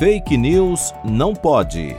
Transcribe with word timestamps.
Fake 0.00 0.34
News 0.34 0.94
não 1.04 1.34
pode. 1.34 1.94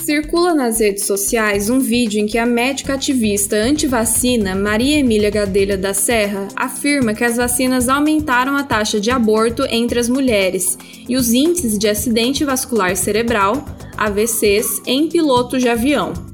Circula 0.00 0.52
nas 0.52 0.80
redes 0.80 1.06
sociais 1.06 1.70
um 1.70 1.78
vídeo 1.78 2.20
em 2.20 2.26
que 2.26 2.36
a 2.36 2.44
médica 2.44 2.94
ativista 2.94 3.54
anti-vacina 3.54 4.56
Maria 4.56 4.98
Emília 4.98 5.30
Gadelha 5.30 5.78
da 5.78 5.94
Serra 5.94 6.48
afirma 6.56 7.14
que 7.14 7.22
as 7.22 7.36
vacinas 7.36 7.88
aumentaram 7.88 8.56
a 8.56 8.64
taxa 8.64 8.98
de 8.98 9.12
aborto 9.12 9.64
entre 9.70 10.00
as 10.00 10.08
mulheres 10.08 10.76
e 11.08 11.14
os 11.14 11.32
índices 11.32 11.78
de 11.78 11.88
acidente 11.88 12.44
vascular 12.44 12.96
cerebral, 12.96 13.64
AVCs, 13.96 14.82
em 14.84 15.08
pilotos 15.08 15.62
de 15.62 15.68
avião. 15.68 16.25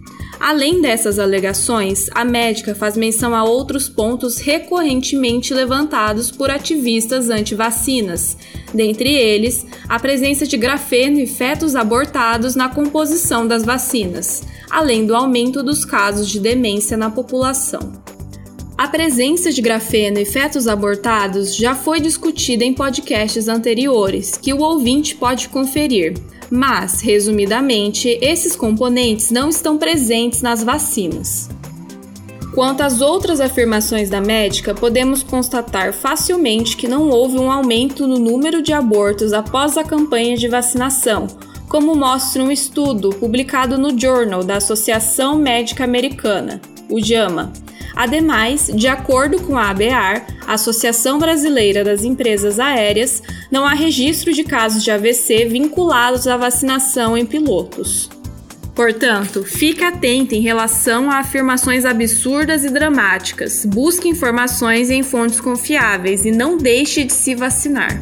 Além 0.43 0.81
dessas 0.81 1.21
alegações, 1.21 2.11
a 2.13 2.25
médica 2.25 2.75
faz 2.75 2.97
menção 2.97 3.33
a 3.33 3.45
outros 3.45 3.89
pontos 3.89 4.39
recorrentemente 4.39 5.55
levantados 5.55 6.33
por 6.33 6.51
ativistas 6.51 7.31
anti-vacinas, 7.31 8.37
dentre 8.75 9.15
eles 9.15 9.65
a 9.89 10.01
presença 10.01 10.45
de 10.45 10.57
grafeno 10.57 11.21
e 11.21 11.29
fetos 11.29 11.77
abortados 11.77 12.57
na 12.57 12.69
composição 12.69 13.47
das 13.47 13.65
vacinas, 13.65 14.43
além 14.69 15.07
do 15.07 15.15
aumento 15.15 15.63
dos 15.63 15.85
casos 15.85 16.29
de 16.29 16.41
demência 16.41 16.97
na 16.97 17.09
população. 17.09 18.03
A 18.83 18.89
presença 18.89 19.53
de 19.53 19.63
grafeno 19.63 20.19
e 20.19 20.25
fetos 20.25 20.67
abortados 20.67 21.55
já 21.55 21.73
foi 21.73 22.01
discutida 22.01 22.65
em 22.65 22.75
podcasts 22.75 23.47
anteriores, 23.47 24.37
que 24.37 24.53
o 24.53 24.59
ouvinte 24.59 25.15
pode 25.15 25.49
conferir. 25.51 26.15
Mas, 26.51 27.01
resumidamente, 27.01 28.19
esses 28.21 28.57
componentes 28.57 29.31
não 29.31 29.49
estão 29.49 29.79
presentes 29.79 30.43
nas 30.43 30.65
vacinas. 30.65 31.49
Quanto 32.53 32.81
às 32.81 33.01
outras 33.01 33.41
afirmações 33.41 34.11
da 34.11 34.21
médica, 34.21 34.75
podemos 34.75 35.23
constatar 35.23 35.93
facilmente 35.93 36.77
que 36.77 36.89
não 36.89 37.09
houve 37.09 37.39
um 37.39 37.53
aumento 37.53 38.05
no 38.05 38.19
número 38.19 38.61
de 38.61 38.73
abortos 38.73 39.33
após 39.33 39.79
a 39.79 39.85
campanha 39.85 40.37
de 40.37 40.49
vacinação, 40.49 41.29
como 41.69 41.95
mostra 41.95 42.43
um 42.43 42.51
estudo 42.51 43.11
publicado 43.11 43.79
no 43.79 43.97
Journal 43.97 44.43
da 44.43 44.57
Associação 44.57 45.39
Médica 45.39 45.85
Americana, 45.85 46.61
o 46.91 47.01
JAMA. 47.01 47.53
Ademais, 47.95 48.71
de 48.75 48.89
acordo 48.89 49.41
com 49.41 49.57
a 49.57 49.71
ABAR, 49.71 50.27
Associação 50.47 51.19
Brasileira 51.19 51.85
das 51.85 52.05
Empresas 52.05 52.59
Aéreas, 52.59 53.23
não 53.51 53.67
há 53.67 53.75
registro 53.75 54.33
de 54.33 54.45
casos 54.45 54.83
de 54.83 54.91
AVC 54.91 55.47
vinculados 55.47 56.27
à 56.27 56.37
vacinação 56.37 57.17
em 57.17 57.27
pilotos. 57.27 58.11
Portanto, 58.75 59.45
fique 59.45 59.85
atento 59.85 60.35
em 60.35 60.41
relação 60.41 61.11
a 61.11 61.19
afirmações 61.19 61.85
absurdas 61.85 62.65
e 62.65 62.71
dramáticas. 62.71 63.67
Busque 63.67 64.09
informações 64.09 64.91
em 64.91 65.03
fontes 65.03 65.41
confiáveis 65.41 66.25
e 66.25 66.31
não 66.31 66.57
deixe 66.57 67.05
de 67.05 67.13
se 67.13 67.35
vacinar. 67.35 68.01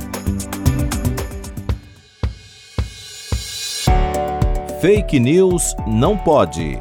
Fake 4.81 5.19
News 5.19 5.75
não 5.87 6.17
pode. 6.17 6.81